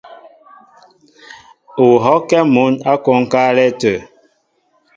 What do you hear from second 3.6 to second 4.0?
tə̂.